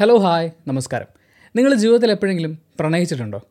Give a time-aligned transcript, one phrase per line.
[0.00, 1.06] Hello hi നമസ്കാരം.
[1.56, 3.42] നിങ്ങൾ ജീവിതത്തിൽ എപ്പോഴെങ്കിലും പ്രണയിച്ചിട്ടുണ്ടോ?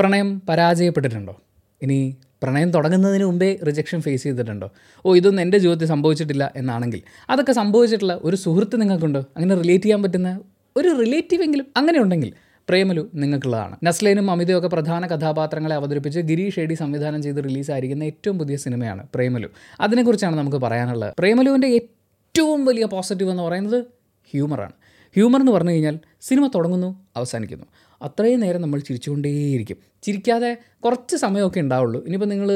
[0.00, 1.40] പ്രണയം പരാജയപ്പെട്ടിട്ടുണ്ടോ?
[1.82, 4.70] ഇനി പ്രണയം തുടങ്ങുന്നതിന് മുമ്പേ റിജക്ഷൻ ഫേസ് ചെയ്തിട്ടുണ്ടോ?
[5.06, 9.20] ഓ ഇതൊന്നും എന്റെ ജീവിതത്തിൽ സംഭവിച്ചിട്ടില്ല എന്നാണെങ്കിൽ അതൊക്കെ സംഭവിച്ചിട്ടുള്ള ഒരു സുഹൃത്ത് നിങ്ങൾക്കുണ്ടോ?
[9.20, 10.40] അങ്ങനെ റിലേറ്റ് ചെയ്യാൻ പറ്റുന്ന
[10.76, 12.32] ഒരു റിലേറ്റീവ് എങ്കിലും അങ്ങനെ ഉണ്ടെങ്കിൽ
[12.68, 13.76] പ്രേമലു നിങ്ങൾക്കുള്ളതാണ്.
[13.82, 19.48] നസ്ലേനും ഒക്കെ പ്രധാന കഥാപാത്രങ്ങളെ അവതരിപ്പിച്ച് ഗിരീഷ് ഏടി സംവിധാനം ചെയ്ത് റിലീസായിരിക്കുന്ന ഏറ്റവും പുതിയ സിനിമയാണ് പ്രേമലു.
[19.80, 21.14] അതിനെക്കുറിച്ചാണ് നമുക്ക് പറയാനുള്ളത്.
[21.18, 23.84] പ്രേമലുവിന്റെ ഏറ്റവും വലിയ പോസിറ്റീവ് എന്ന് പറയുന്നത്
[24.30, 24.72] ഹ്യൂമറാണ്
[25.14, 27.66] ഹ്യൂമർ എന്ന് പറഞ്ഞു കഴിഞ്ഞാൽ സിനിമ തുടങ്ങുന്നു അവസാനിക്കുന്നു.
[28.02, 29.76] അത്രയും നേരം നമ്മൾ ചിരിച്ചുകൊണ്ടേയിരിക്കും.
[30.02, 32.04] ചിരിക്കാതെ കുറച്ച് സമയമൊക്കെ ഉണ്ടാവുള്ളൂ.
[32.04, 32.50] ഇനിയിപ്പോൾ നിങ്ങൾ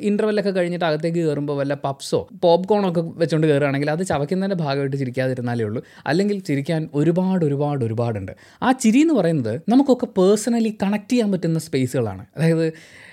[0.00, 5.82] ഇന്റർവെല്ലൊക്കെ കഴിഞ്ഞിട്ട് അകത്തേക്ക് കയറുമ്പോൾ വല്ല പപ്സോ പോപ്കോണോ ഒക്കെ വെച്ചുകൊണ്ട് കയറുകയാണെങ്കിൽ അത് ചവയ്ക്കുന്നതിന്റെ ഭാഗമായിട്ട് ചിരിക്കാതിരുന്നാലേ ഉള്ളൂ.
[6.06, 8.32] അല്ലെങ്കിൽ ചിരിക്കാൻ ഒരുപാട് ഒരുപാട് ഒരുപാടുണ്ട്.
[8.62, 12.72] ആ ചിരി എന്ന് പറയുന്നത് നമുക്കൊക്കെ പേഴ്സണലി കണക്ട് ചെയ്യാൻ പറ്റുന്ന സ്പേസുകളാണ് അതായത്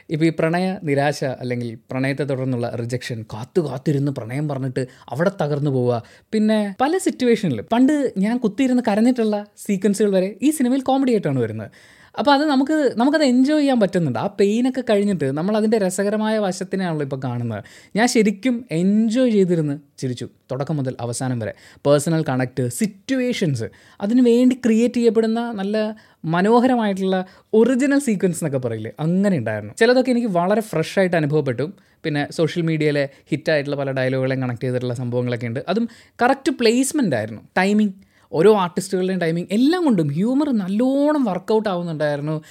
[0.09, 6.03] ഇപ്പോൾ ഈ പ്രണയ നിരാശ അല്ലെങ്കിൽ പ്രണയത്തെ തുടർന്നുള്ള റിജക്ഷൻ കാത്തു കാത്തിരുന്ന് പ്രണയം പറഞ്ഞിട്ട് അവിടെ തകർന്നു പോവുക.
[6.33, 11.71] പിന്നെ പല സിറ്റുവേഷനിലും പണ്ട് ഞാൻ കുത്തിയിരുന്ന് കരഞ്ഞിട്ടുള്ള സീക്വൻസുകൾ വരെ ഈ സിനിമയിൽ കോമഡി ആയിട്ടാണ് വരുന്നത്.
[12.19, 14.19] അപ്പോൾ അത് നമുക്ക് നമുക്കത് എൻജോയ് ചെയ്യാൻ പറ്റുന്നുണ്ട്.
[14.19, 17.63] ആ പെയിനൊക്കെ കഴിഞ്ഞിട്ട് നമ്മൾ അതിന്റെ രസകരമായ വശത്തിനാണല്ലോ ഇപ്പോൾ കാണുന്നത്.
[17.95, 20.27] ഞാൻ ശരിക്കും എൻജോയ് ചെയ്തിരുന്ന് ചിരിച്ചു.
[20.51, 21.53] തുടക്കം മുതൽ അവസാനം വരെ.
[21.87, 23.63] പേഴ്സണൽ കണക്റ്റ് സിറ്റുവേഷൻസ്
[24.01, 28.91] അതിന് വേണ്ടി ക്രിയേറ്റ് ചെയ്യപ്പെടുന്ന നല്ല മനോഹരമായിട്ടുള്ള ഒറിജിനൽ സീക്വൻസ് എന്നൊക്കെ പറയില്ലേ?
[28.99, 29.73] അങ്ങനെ ഉണ്ടായിരുന്നു.
[29.77, 31.71] ചിലതൊക്കെ എനിക്ക് വളരെ ഫ്രഷ് ആയിട്ട് അനുഭവപ്പെട്ടു.
[32.03, 35.59] പിന്നെ സോഷ്യൽ മീഡിയയിലെ ഹിറ്റായിട്ടുള്ള പല ഡയലോഗുകളെയും കണക്ട് ചെയ്തിട്ടുള്ള സംഭവങ്ങളൊക്കെ ഉണ്ട്.
[35.67, 35.89] അതും
[36.21, 37.41] കറക്റ്റ് പ്ലേസ്മെന്റ് ആയിരുന്നു.
[37.57, 42.41] ടൈമിംഗ് ഓരോ ആർട്ടിസ്റ്റുകളുടെയും ടൈമിങ് എല്ലാം കൊണ്ടും ഹ്യൂമർ നല്ലോണം വർക്കൗട്ട് ആവുന്നുണ്ടായിരുന്നു.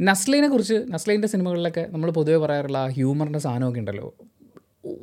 [0.00, 4.14] നസ്ലീനെ കുറിച്ച് നസ്ലീന്റെ സിനിമകളിലൊക്കെ നമ്മൾ പൊതുവേ പറയാറുള്ള ആ ഹ്യൂമറിന്റെ സാധനമൊക്കെ ഉണ്ടല്ലോ.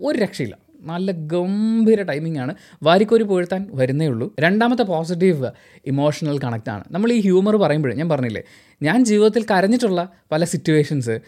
[0.03, 0.57] ഒരു രക്ഷയില്ല.
[0.81, 2.55] നല്ല ഗംഭീര ടൈമിംഗ് ആണ്.
[2.83, 4.35] വാരിക്കോരി പുകഴ്ത്താൻ വരുന്നേ ഉള്ളൂ.
[4.39, 5.51] രണ്ടാമത്തെ പോസിറ്റീവ്
[5.85, 8.43] ഇമോഷണൽ കണക്റ്റാണ് നമ്മൾ ഈ ഹ്യൂമർ പറയുമ്പോഴേ ഞാൻ പറഞ്ഞില്ലേ
[8.81, 11.19] ഞാൻ ജീവിതത്തിൽ കരഞ്ഞിട്ടുള്ള പല സിറ്റുവേഷൻസ്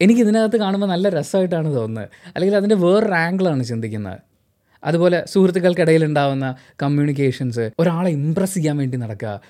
[0.00, 2.08] എനിക്ക് ഇതിനകത്ത് കാണുമ്പോൾ നല്ല രസമായിട്ടാണ് തോന്നുന്നത്.
[2.26, 4.27] അല്ലെങ്കിൽ അതിന്റെ വേറൊരു ആംഗിളാണ് ചിന്തിക്കുന്നത്.
[4.82, 9.40] അതുപോലെ സുഹൃത്തുക്കൾക്കിടയിൽ ഉണ്ടാവുന്ന കമ്മ്യൂണിക്കേഷൻസ് ഒരാളെ ഇമ്പ്രസ് ചെയ്യാൻ വേണ്ടി നടക്കുക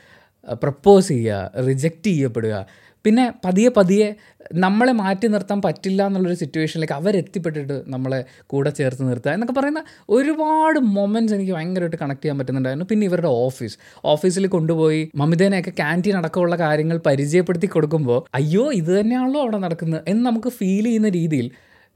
[0.62, 2.66] പ്രപ്പോസ് ചെയ്യുക റിജക്റ്റ് ചെയ്യപ്പെടുക.
[3.04, 4.14] പിന്നെ പതിയെ പതിയെ
[4.54, 11.34] നമ്മളെ മാറ്റി നിർത്താൻ പറ്റില്ല എന്നുള്ളൊരു സിറ്റുവേഷനിലേക്ക് അവരെത്തിപ്പെട്ടിട്ട് നമ്മളെ കൂടെ ചേർത്ത് നിർത്തുക എന്നൊക്കെ പറയുന്ന ഒരുപാട് മൊമെന്റ്സ്
[11.34, 12.86] എനിക്ക് ഭയങ്കരമായിട്ട് കണക്ട് ചെയ്യാൻ പറ്റുന്നുണ്ടായിരുന്നു.
[12.90, 19.56] പിന്നെ ഇവരുടെ ഓഫീസ് ഓഫീസിൽ കൊണ്ടുപോയി മമിതേനെയൊക്കെ ക്യാന്റീൻ അടക്കമുള്ള കാര്യങ്ങൾ പരിചയപ്പെടുത്തി കൊടുക്കുമ്പോൾ അയ്യോ ഇത് തന്നെയാണല്ലോ അവിടെ
[19.56, 21.50] നടക്കുന്നത് എന്ന് നമുക്ക് ഫീൽ ചെയ്യുന്ന രീതിയിൽ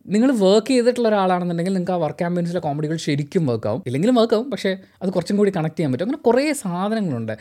[0.07, 3.83] നിങ്ങൾ വർക്ക് ചെയ്തിട്ടുള്ള ഒരാളാണെന്നുണ്ടെങ്കിൽ നിങ്ങൾക്ക് ആ വർക്ക് ആംബിയൻസിലെ കോമഡികൾ ശരിക്കും വർക്ക് ആവും.
[3.87, 6.05] ഇല്ലെങ്കിലും വർക്ക് ആവും പക്ഷേ അത് കുറച്ചും കൂടി കണക്ട് ചെയ്യാൻ പറ്റും.
[6.05, 7.35] അങ്ങനെ കുറേ സാധനങ്ങളുണ്ട്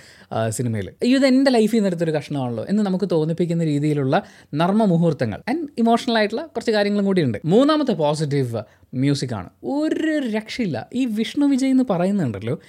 [0.50, 4.24] സിനിമയിൽ ഇത് എന്റെ ലൈഫിൽ നിന്ന് എടുത്തൊരു കഷ്ണമാണല്ലോ എന്ന് നമുക്ക് തോന്നിപ്പിക്കുന്ന രീതിയിലുള്ള
[4.54, 8.62] നർമ്മ മുഹൂർത്തങ്ങൾ ആൻഡ് ഇമോഷണൽ ആയിട്ടുള്ള കുറച്ച് കാര്യങ്ങളും കൂടിയുണ്ട് മൂന്നാമത്തെ പോസിറ്റീവ്
[8.94, 10.90] മ്യൂസിക്കാണ് ഒരു രക്ഷയില്ല.
[10.94, 12.60] ഈ വിഷ്ണു വിജയ് എന്ന് പറയുന്നുണ്ടല്ലോ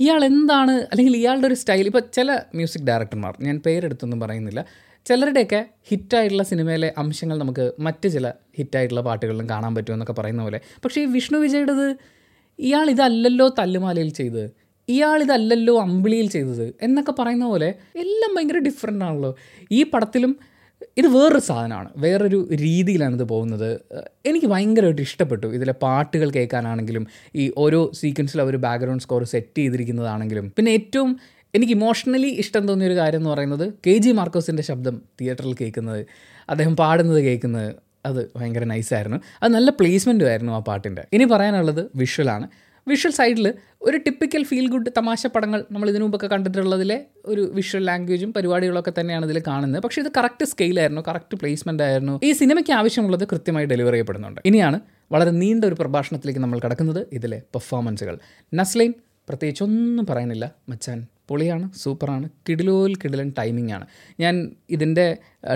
[0.00, 4.60] ഇയാൾ എന്താണ് അല്ലെങ്കിൽ ഇയാളുടെ ഒരു സ്റ്റൈൽ ഇപ്പോൾ ചില മ്യൂസിക് ഡയറക്ടർമാർ ഞാൻ പേരെടുത്തൊന്നും പറയുന്നില്ല
[5.06, 8.28] ചിലരുടെയൊക്കെ ഹിറ്റായിട്ടുള്ള സിനിമയിലെ അംശങ്ങൾ നമുക്ക് മറ്റ് ചില
[8.58, 10.58] ഹിറ്റായിട്ടുള്ള പാട്ടുകളിലും കാണാൻ പറ്റുമെന്നൊക്കെ പറയുന്ന പോലെ.
[10.84, 11.86] പക്ഷേ ഈ വിഷ്ണു വിജയുടേത്
[12.58, 14.46] ഇയാൾ ഇതല്ലല്ലോ തല്ലുമാലയിൽ ചെയ്തത്
[14.88, 19.30] ഇയാൾ ഇതല്ലല്ലോ അമ്പിളിയിൽ ചെയ്തത് എന്നൊക്കെ പറയുന്ന പോലെ എല്ലാം ഭയങ്കര ഡിഫറെന്റ് ആണല്ലോ.
[19.70, 20.32] ഈ പടത്തിലും
[20.98, 21.88] ഇത് വേറൊരു സാധനമാണ്.
[21.96, 23.80] വേറൊരു രീതിയിലാണ് ഇത് പോകുന്നത്.
[24.26, 27.06] എനിക്ക് ഭയങ്കരമായിട്ട് ഇഷ്ടപ്പെട്ടു ഇതിലെ പാട്ടുകൾ കേൾക്കാനാണെങ്കിലും
[27.36, 30.52] ഈ ഓരോ സീക്വൻസിൽ അവർ ബാക്ക്ഗ്രൗണ്ട് സ്കോർ സെറ്റ് ചെയ്തിരിക്കുന്നതാണെങ്കിലും.
[30.56, 31.20] പിന്നെ ഏറ്റവും
[31.54, 36.06] എനിക്ക് ഇമോഷണലി ഇഷ്ടം തോന്നിയൊരു കാര്യം എന്ന് പറയുന്നത് കെ ജി മാർക്കോസിന്റെ ശബ്ദം തിയേറ്ററിൽ കേൾക്കുന്നത്.
[36.48, 37.74] അദ്ദേഹം പാടുന്നത് കേൾക്കുന്നത്.
[38.06, 42.48] അത് ഭയങ്കര നൈസായിരുന്നു അത് നല്ല പ്ലേസ്മെന്റും ആയിരുന്നു ആ പാട്ടിന്റെ ഇനി പറയാനുള്ളത് വിഷ്വലാണ്
[42.90, 43.46] വിഷ്വൽ സൈഡിൽ
[43.82, 49.24] ഒരു ടിപ്പിക്കൽ ഫീൽ ഗുഡ് തമാശ പടങ്ങൾ നമ്മൾ ഇതിനു മുമ്പൊക്കെ കണ്ടിട്ടുള്ളതിലെ ഒരു വിഷ്വൽ ലാംഗ്വേജും പരിപാടികളൊക്കെ തന്നെയാണ്
[49.28, 49.82] ഇതിൽ കാണുന്നത്.
[49.82, 52.20] പക്ഷേ ഇത് കറക്റ്റ് സ്കെയിലായിരുന്നു കറക്റ്റ് പ്ലേസ്മെന്റ് ആയിരുന്നു.
[52.24, 54.40] ഈ സിനിമയ്ക്ക് ആവശ്യമുള്ളത് കൃത്യമായി ഡെലിവർ ചെയ്യപ്പെടുന്നുണ്ട്.
[54.44, 54.80] ഇനിയാണ്
[55.12, 58.18] വളരെ നീണ്ട ഒരു പ്രഭാഷണത്തിലേക്ക് നമ്മൾ കടക്കുന്നത് ഇതിലെ പെർഫോമൻസുകൾ
[58.54, 58.94] നസ്ലൈൻ
[59.28, 60.46] പ്രത്യേകിച്ച് ഒന്നും പറയുന്നില്ല.
[60.68, 60.98] മച്ചാൻ
[61.30, 63.86] പൊളിയാണ് സൂപ്പറാണ് കിടിലോൽ കിടിലൻ ടൈമിംഗ് ആണ്.
[64.20, 64.34] ഞാൻ
[64.70, 65.06] ഇതിന്റെ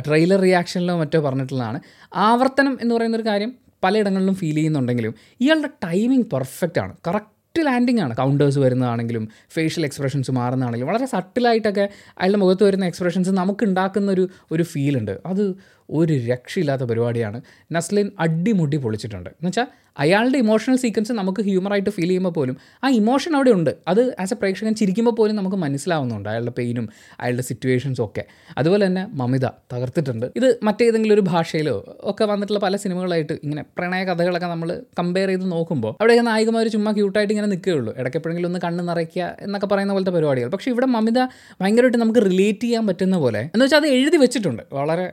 [0.07, 1.81] ട്രെയിലർ റിയാക്ഷനിലോ മറ്റോ പറഞ്ഞിട്ടുള്ളതാണ്.
[2.15, 3.53] ആവർത്തനം എന്ന് പറയുന്നൊരു കാര്യം
[3.85, 6.97] പലയിടങ്ങളിലും ഫീൽ ചെയ്യുന്നുണ്ടെങ്കിലും ഇയാളുടെ ടൈമിംഗ് പെർഫെക്റ്റ് ആണ്.
[7.07, 8.17] കറക്റ്റ് ലാൻഡിംഗ് ആണ്.
[8.17, 11.89] കൗണ്ടേഴ്സ് വരുന്നതാണെങ്കിലും ഫേഷ്യൽ എക്സ്പ്രഷൻസ് മാറുന്നതാണെങ്കിലും വളരെ സട്ടിലായിട്ടൊക്കെ
[12.19, 15.55] അയാളുടെ മുഖത്ത് വരുന്ന എക്സ്പ്രഷൻസ് നമുക്ക് ഉണ്ടാക്കുന്ന ഒരു ഒരു ഫീലുണ്ട് അത്
[15.91, 17.41] ഒരു രക്ഷയില്ലാത്ത പരിപാടിയാണ്.
[17.73, 19.31] നസ്ലിൻ അടിമുടി പൊളിച്ചിട്ടുണ്ട്.
[19.31, 19.67] എന്ന് വെച്ചാൽ
[20.03, 23.77] അയാളുടെ ഇമോഷണൽ സീക്വൻസ് നമുക്ക് ഹ്യൂമറായിട്ട് ഫീൽ ചെയ്യുമ്പോൾ പോലും ആ ഇമോഷൻ അവിടെ ഉണ്ട്.
[23.89, 26.89] അത് ആസ് എ പ്രേക്ഷകൻ ചിരിക്കുമ്പോൾ പോലും നമുക്ക് മനസ്സിലാവുന്നുണ്ട് അയാളുടെ പെയിനും
[27.21, 28.25] അയാളുടെ സിറ്റുവേഷൻസും ഒക്കെ.
[28.59, 30.27] അതുപോലെ തന്നെ മമിത തകർത്തിട്ടുണ്ട്.
[30.37, 35.95] ഇത് മറ്റേതെങ്കിലും ഒരു ഭാഷയിലോ ഒക്കെ വന്നിട്ടുള്ള പല സിനിമകളായിട്ട് ഇങ്ങനെ പ്രണയ കഥകളൊക്കെ നമ്മൾ കമ്പയർ ചെയ്ത് നോക്കുമ്പോൾ
[36.01, 40.49] അവിടെയൊക്കെ നായികമാർ ചുമ്മാ ക്യൂട്ടായിട്ട് ഇങ്ങനെ നിൽക്കുകയുള്ളൂ ഇടയ്ക്കെപ്പോഴെങ്കിലും ഒന്ന് കണ്ണ് നിറയ്ക്കുക എന്നൊക്കെ പറയുന്ന പോലത്തെ പരിപാടികൾ.
[40.49, 41.19] പക്ഷേ ഇവിടെ മമിത
[41.61, 44.63] ഭയങ്കരമായിട്ട് നമുക്ക് റിലേറ്റ് ചെയ്യാൻ പറ്റുന്ന പോലെ എന്ന് വെച്ചാൽ അത് എഴുതി വെച്ചിട്ടുണ്ട്.
[44.73, 45.07] വളരെ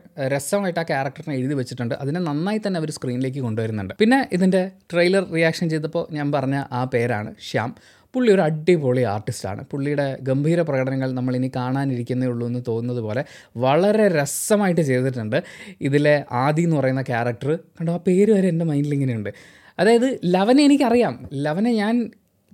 [0.60, 1.96] രസമായിട്ട് ആ ക്യാരക്ടറിനെ എഴുതി വെച്ചിട്ടുണ്ട്.
[1.96, 3.94] അതിനെ നന്നായി തന്നെ അവർ സ്ക്രീനിലേക്ക് കൊണ്ടുവരുന്നുണ്ട്.
[4.00, 7.76] പിന്നെ ഇതിന്റെ ട്രെയിലർ റിയാക്ഷൻ ചെയ്തപ്പോൾ ഞാൻ പറഞ്ഞ ആ പേരാണ് ശ്യാം.
[8.14, 9.62] പുള്ളി ഒരു അടിപൊളി ആർട്ടിസ്റ്റാണ്.
[9.72, 13.24] പുള്ളിയുടെ ഗംഭീര പ്രകടനങ്ങൾ നമ്മൾ ഇനി കാണാനിരിക്കുന്നേ ഉള്ളൂ എന്ന് തോന്നുന്നത് പോലെ
[13.58, 15.44] വളരെ രസമായിട്ട് ചെയ്തിട്ടുണ്ട്.
[15.82, 19.30] ഇതിലെ ആദി എന്ന് പറയുന്ന ക്യാരക്ടർ കണ്ടോ ആ പേര് വരെ എന്റെ മൈൻഡിൽ ഇങ്ങനെയുണ്ട്.
[19.80, 21.30] അതായത് ലവനെ എനിക്കറിയാം.
[21.34, 22.12] ലവനെ ഞാൻ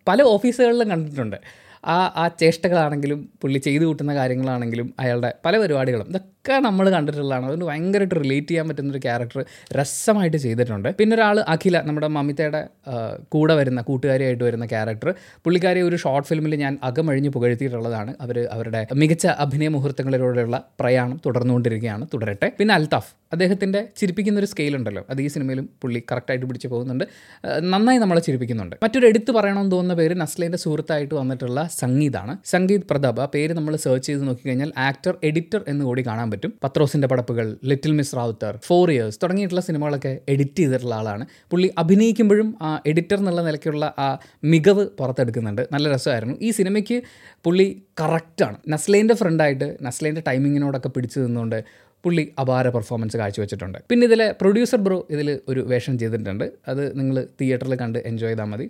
[0.07, 1.38] പല ഓഫീസുകളിലും കണ്ടിട്ടുണ്ട്.
[1.86, 7.45] ആ ആ ചേഷ്ടകളാണെങ്കിലും പുള്ളി ചെയ്തു കൂട്ടുന്ന കാര്യങ്ങളാണെങ്കിലും അയാളുടെ പല പരിപാടികളും ഇതൊക്കെ നമ്മൾ കണ്ടിട്ടുള്ളതാണ്.
[7.45, 9.39] അതുകൊണ്ട് ഭയങ്കരമായിട്ട് റിലേറ്റ് ചെയ്യാൻ പറ്റുന്ന ഒരു ക്യാരക്ടർ
[9.77, 10.89] രസമായിട്ട് ചെയ്തിട്ടുണ്ട്.
[11.00, 12.62] പിന്നെ ഒരാൾ അഖില നമ്മുടെ മമിതയുടെ
[13.33, 15.09] കൂടെ വരുന്ന കൂട്ടുകാരിയായിട്ട് വരുന്ന ക്യാരക്ടർ
[15.44, 18.12] പുള്ളിക്കാരി ഒരു ഷോർട്ട് ഫിലിമിൽ ഞാൻ അകമഴിഞ്ഞ് പുകഴ്ത്തിയിട്ടുള്ളതാണ്.
[18.21, 22.06] അവർ അവരുടെ മികച്ച അഭിനയ മുഹൂർത്തങ്ങളിലൂടെയുള്ള പ്രയാണം തുടർന്നുകൊണ്ടിരിക്കുകയാണ്.
[22.13, 22.50] തുടരട്ടെ.
[22.59, 25.03] പിന്നെ അൽത്താഫ് അദ്ദേഹത്തിന്റെ ചിരിപ്പിക്കുന്ന ഒരു സ്കെയിൽ ഉണ്ടല്ലോ.
[25.09, 27.06] അത് ഈ സിനിമയിലും പുള്ളി കറക്റ്റായിട്ട് പിടിച്ച് പോകുന്നുണ്ട്.
[27.74, 28.75] നന്നായി നമ്മളെ ചിരിപ്പിക്കുന്നുണ്ട്.
[28.83, 32.36] മറ്റൊരു എടുത്തു പറയണമെന്ന് തോന്നുന്ന പേര് നസ്ലേന്റെ സുഹൃത്തായിട്ട് വന്നിട്ടുള്ള സംഗീതാണ്.
[32.53, 33.21] സംഗീത് പ്രതാപ്.
[33.25, 36.53] ആ പേര് നമ്മൾ സെർച്ച് ചെയ്ത് നോക്കിക്കഴിഞ്ഞാൽ ആക്ടർ എഡിറ്റർ എന്ന് കൂടി കാണാൻ പറ്റും.
[36.63, 41.25] Pathrosinte Padappukal little miss Rawther four years തുടങ്ങിയിട്ടുള്ള സിനിമകളൊക്കെ എഡിറ്റ് ചെയ്തിട്ടുള്ള ആളാണ്.
[41.51, 44.09] പുള്ളി അഭിനയിക്കുമ്പോഴും ആ എഡിറ്റർ എന്നുള്ള നിലയ്ക്കുള്ള ആ
[44.43, 45.63] മികവ് പുറത്തെടുക്കുന്നുണ്ട്.
[45.71, 46.35] നല്ല രസമായിരുന്നു.
[46.41, 46.97] ഈ സിനിമയ്ക്ക്
[47.43, 47.67] പുള്ളി
[48.01, 51.59] കറക്റ്റാണ് നസ്ലേന്റെ ഫ്രണ്ടായിട്ട് നസ്ലേന്റെ ടൈമിങ്ങിനോടൊക്കെ പിടിച്ചു നിന്നുകൊണ്ട്
[52.03, 53.77] പുള്ളി അപാര പെർഫോമൻസ് കാഴ്ചവെച്ചിട്ടുണ്ട്.
[53.89, 56.51] പിന്നെ ഇതിലെ പ്രൊഡ്യൂസർ ബ്രോ ഇതിൽ ഒരു വേഷം ചെയ്തിട്ടുണ്ട്.
[56.67, 58.67] അത് നിങ്ങൾ തിയേറ്ററിൽ കണ്ട് എൻജോയ് ചെയ്താൽ മതി.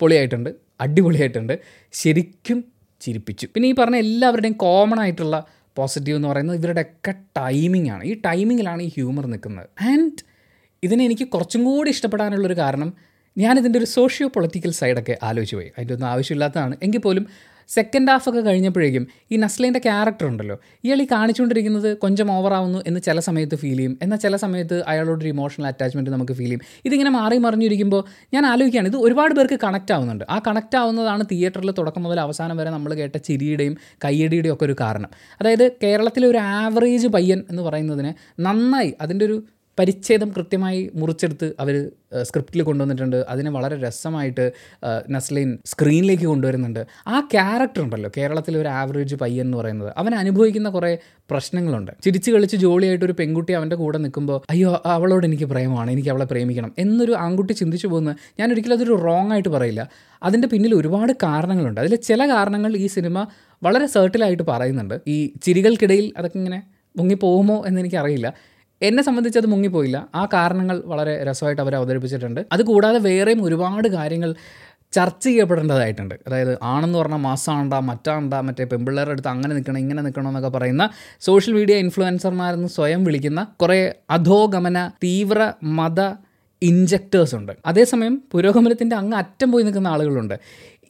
[0.00, 0.50] പൊളിയായിട്ടുണ്ട്.
[0.80, 1.54] അടിപൊളിയായിട്ടുണ്ട്.
[1.92, 2.64] ശരിക്കും
[3.00, 3.46] ചിരിപ്പിച്ചു.
[3.54, 5.36] പിന്നെ ഈ പറഞ്ഞ എല്ലാവരുടെയും കോമൺ ആയിട്ടുള്ള
[5.76, 8.04] പോസിറ്റീവ് എന്ന് പറയുന്നത് ഇവരുടെയൊക്കെ ടൈമിംഗ് ആണ്.
[8.04, 9.84] ഈ ടൈമിങ്ങിലാണ് ഈ ഹ്യൂമർ നിൽക്കുന്നത്.
[9.84, 10.24] ആൻഡ്
[10.82, 12.92] ഇതിനെ എനിക്ക് കുറച്ചും കൂടി ഇഷ്ടപ്പെടാനുള്ളൊരു കാരണം
[13.38, 15.66] ഞാനിതിന്റെ ഒരു സോഷ്യോ പൊളിറ്റിക്കൽ സൈഡൊക്കെ ആലോചിച്ച് പോയി.
[15.66, 16.76] അതിന്റെ ഒന്നും ആവശ്യമില്ലാത്തതാണ്.
[16.82, 17.26] എങ്കിൽ പോലും
[17.68, 20.60] സെക്കൻഡ് ഹാഫ് ഒക്കെ കഴിഞ്ഞപ്പോഴേക്കും ഈ നസ്ലേന്റെ ക്യാരക്ടർ ഉണ്ടല്ലോ.
[20.84, 23.98] ഇയാൾ ഈ കാണിച്ചുകൊണ്ടിരിക്കുന്നത് കൊഞ്ചം ഓവറാവുന്നു എന്ന് ചില സമയത്ത് ഫീൽ ചെയ്യും.
[24.02, 26.60] എന്നാൽ ചില സമയത്ത് അയാളോടൊരു ഇമോഷണൽ അറ്റാച്ച്മെന്റ് നമുക്ക് ഫീൽ ചെയ്യും.
[26.84, 30.24] ഇതിങ്ങനെ മാറി മറിഞ്ഞിരിക്കുമ്പോൾ ഞാൻ ആലോചിക്കുകയാണ് ഇത് ഒരുപാട് പേർക്ക് കണക്റ്റ് ആവുന്നുണ്ട്.
[30.30, 35.10] ആ കണക്റ്റ് ആവുന്നതാണ് തിയേറ്ററിൽ തുടക്കം മുതൽ അവസാനം വരെ നമ്മൾ കേട്ട ചിരിയുടെയും കയ്യടിയുടെയും ഒക്കെ ഒരു കാരണം.
[35.40, 39.42] അതായത് കേരളത്തിലെ ഒരു ആവറേജ് പയ്യൻ എന്ന് പറയുന്നതിന് നന്നായി അതിന്റെ ഒരു
[39.78, 41.90] പരിച്ഛേദം കൃത്യമായി മുറിച്ചെടുത്ത് അവർ
[42.22, 43.16] സ്ക്രിപ്റ്റിൽ കൊണ്ടുവന്നിട്ടുണ്ട്.
[43.28, 44.44] അതിനെ വളരെ രസമായിട്ട്
[45.10, 46.86] നസ്ലിൻ സ്ക്രീനിലേക്ക് കൊണ്ടുവരുന്നുണ്ട്.
[47.06, 49.92] ആ ക്യാരക്ടർ ഉണ്ടല്ലോ കേരളത്തിലെ ഒരു ആവറേജ് പയ്യൻ എന്ന് പറയുന്നത്.
[49.96, 50.98] അവൻ അനുഭവിക്കുന്ന കുറേ
[51.30, 51.92] പ്രശ്നങ്ങളുണ്ട്.
[52.04, 56.72] ചിരിച്ചു കളിച്ച് ജോളിയായിട്ട് ഒരു പെൺകുട്ടി അവന്റെ കൂടെ നിൽക്കുമ്പോൾ അയ്യോ അവളോട് എനിക്ക് പ്രേമമാണ് എനിക്ക് അവളെ പ്രേമിക്കണം
[56.78, 59.82] എന്നൊരു ആൺകുട്ടി ചിന്തിച്ചു പോകുന്നത് ഞാൻ ഒരിക്കലും അതൊരു റോങ് ആയിട്ട് പറയില്ല.
[60.22, 61.80] അതിന്റെ പിന്നിൽ ഒരുപാട് കാരണങ്ങളുണ്ട്.
[61.80, 63.26] അതിൽ ചില കാരണങ്ങൾ ഈ സിനിമ
[63.62, 64.96] വളരെ സെർട്ടിലായിട്ട് പറയുന്നുണ്ട്.
[65.08, 66.62] ഈ ചിരികൾക്കിടയിൽ അതൊക്കെ ഇങ്ങനെ
[66.96, 68.28] മുങ്ങിപ്പോകുമോ എന്ന് എനിക്കറിയില്ല.
[68.82, 70.08] എന്നെ സംബന്ധിച്ച് അത് മുങ്ങിപ്പോയില്ല.
[70.14, 72.46] ആ കാരണങ്ങൾ വളരെ രസമായിട്ട് അവർ അവതരിപ്പിച്ചിട്ടുണ്ട്.
[72.52, 74.34] അതുകൂടാതെ വേറെയും ഒരുപാട് കാര്യങ്ങൾ
[74.92, 76.14] ചർച്ച ചെയ്യപ്പെടേണ്ടതായിട്ടുണ്ട്.
[76.26, 80.90] അതായത് ആണെന്ന് പറഞ്ഞാൽ മാസാണ്ട മറ്റാണ്ട മറ്റേ പെമ്പിള്ളേരുടെ അടുത്ത് അങ്ങനെ നിൽക്കണം ഇങ്ങനെ നിൽക്കണം എന്നൊക്കെ പറയുന്ന
[81.20, 86.00] സോഷ്യൽ മീഡിയ ഇൻഫ്ലുവൻസർമാരെന്ന് സ്വയം വിളിക്കുന്ന കുറേ അധോഗമന തീവ്ര മത
[86.62, 87.52] ഇഞ്ചക്റ്റേഴ്സ് ഉണ്ട്.
[87.66, 90.40] അതേസമയം പുരോഗമനത്തിന്റെ അങ്ങ് അറ്റം പോയി നിൽക്കുന്ന ആളുകളുണ്ട്.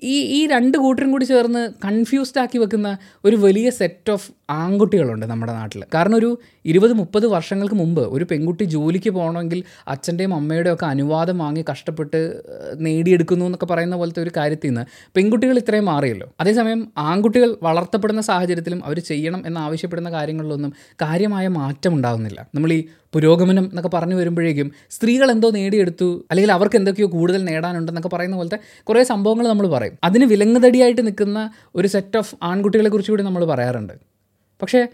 [0.03, 5.53] ഈ ഈ രണ്ട് കൂട്ടരും കൂടി ചേർന്ന് കൺഫ്യൂസ്ഡ് ആക്കി വെക്കുന്ന ഒരു വലിയ സെറ്റ് ഓഫ് ആൺകുട്ടികളുണ്ട് നമ്മുടെ
[5.53, 5.85] നാട്ടിൽ.
[5.95, 11.65] കാരണം ഒരു ഇരുപത് മുപ്പത് വർഷങ്ങൾക്ക് മുമ്പ് ഒരു പെൺകുട്ടി ജോലിക്ക് പോകണമെങ്കിൽ അച്ഛന്റെയും അമ്മയുടെയും ഒക്കെ അനുവാദം വാങ്ങി
[11.71, 12.43] കഷ്ടപ്പെട്ട്
[12.77, 14.85] നേടിയെടുക്കുന്നു എന്നൊക്കെ പറയുന്ന പോലത്തെ ഒരു കാര്യത്തിൽ നിന്ന്
[15.17, 16.33] പെൺകുട്ടികൾ ഇത്രയും മാറിയല്ലോ.
[16.41, 23.65] അതേസമയം ആൺകുട്ടികൾ വളർത്തപ്പെടുന്ന സാഹചര്യത്തിലും അവർ ചെയ്യണം എന്ന് ആവശ്യപ്പെടുന്ന കാര്യങ്ങളിലൊന്നും കാര്യമായ മാറ്റം ഉണ്ടാകുന്നില്ല നമ്മൾ ഈ പുരോഗമനം
[23.65, 29.49] എന്നൊക്കെ പറഞ്ഞു വരുമ്പോഴേക്കും സ്ത്രീകൾ എന്തോ നേടിയെടുത്തു അല്ലെങ്കിൽ അവർക്ക് എന്തൊക്കെയോ കൂടുതൽ നേടാനുണ്ടെന്നൊക്കെ പറയുന്ന പോലത്തെ കുറേ സംഭവങ്ങൾ
[29.49, 29.99] നമ്മൾ പറയും.
[30.05, 34.14] അതിന് വിലങ്ങുതടിയായിട്ട് നിൽക്കുന്ന ഒരു സെറ്റ് ഓഫ് ആൺകുട്ടികളെ കുറിച്ച് കൂടി നമ്മൾ പറയാറുണ്ട്.
[34.63, 34.89] പക്ഷേ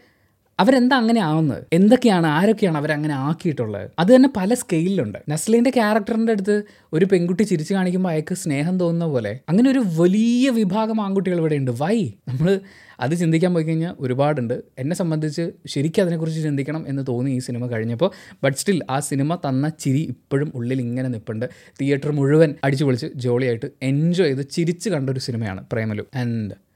[0.58, 1.64] അവരെന്താ അങ്ങനെ ആവുന്നത്?
[1.72, 3.90] എന്തൊക്കെയാണ് ആരൊക്കെയാണ് അവരങ്ങനെ ആക്കിയിട്ടുള്ളത്?
[3.98, 6.62] അത് തന്നെ പല സ്കെയിലുണ്ട് നസ്ലിന്റെ ക്യാരക്ടറിന്റെ അടുത്ത്
[6.92, 11.70] ഒരു പെൺകുട്ടി ചിരിച്ചു കാണിക്കുമ്പോൾ അയാൾക്ക് സ്നേഹം തോന്നുന്ന പോലെ അങ്ങനെ ഒരു വലിയ വിഭാഗം ആൺകുട്ടികൾ ഇവിടെ ഉണ്ട്.
[11.70, 12.10] വൈ?
[12.28, 12.60] നമ്മൾ
[13.00, 14.62] അത് ചിന്തിക്കാൻ പോയി കഴിഞ്ഞാൽ ഒരുപാടുണ്ട്.
[14.78, 18.10] എന്നെ സംബന്ധിച്ച് ശരിക്കും അതിനെക്കുറിച്ച് ചിന്തിക്കണം എന്ന് തോന്നി ഈ സിനിമ കഴിഞ്ഞപ്പോൾ
[18.44, 21.46] ബട്ട് സ്റ്റിൽ ആ സിനിമ തന്ന ചിരി ഇപ്പോഴും ഉള്ളിൽ ഇങ്ങനെ നിൽപ്പുണ്ട്
[21.80, 26.02] തിയേറ്റർ മുഴുവൻ അടിച്ചു പൊളിച്ച് ജോളിയായിട്ട് എൻജോയ് ചെയ്ത് ചിരിച്ച് കണ്ട ഒരു സിനിമയാണ് പ്രേമലു.
[26.16, 26.69] ആൻഡ്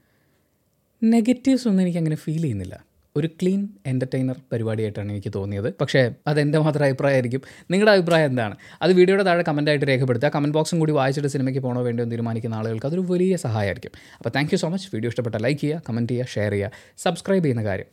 [1.03, 2.83] നെഗറ്റീവ്സ് ഒന്നും എനിക്ക് അങ്ങനെ ഫീൽ ചെയ്യുന്നില്ല.
[3.15, 5.73] ഒരു ക്ലീൻ എന്റർടൈനർ പരിപാടിയായിട്ടാണ് എനിക്ക് തോന്നിയത്.
[5.81, 7.41] പക്ഷേ അതെന്റെ മാത്രം അഭിപ്രായമായിരിക്കും.
[7.71, 8.55] നിങ്ങളുടെ അഭിപ്രായം എന്താണ്?
[8.81, 10.31] അത് വീഡിയോയുടെ താഴെ കമന്റായിട്ട് രേഖപ്പെടുത്തുക.
[10.35, 13.91] കമന്റ് ബോക്സും കൂടി വായിച്ചിട്ട് സിനിമയ്ക്ക് പോകണോ വേണ്ടോ എന്ന് തീരുമാനിക്കുന്ന ആളുകൾക്ക് അതൊരു വലിയ സഹായമായിരിക്കും.
[14.17, 17.85] അപ്പോൾ താങ്ക് സോ മച്ച് വീഡിയോ ഇഷ്ടപ്പെട്ട ലൈക്ക് ചെയ്യുക കമന്റ് ചെയ്യുക ഷെയർ ചെയ്യുക സബ്സ്ക്രൈബ് ചെയ്യുന്ന കാര്യം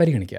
[0.00, 0.38] പരിഗണിക്കുക.